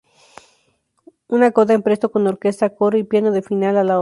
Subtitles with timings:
[1.27, 3.99] Una coda en presto con orquesta, coro y piano da final a la obra.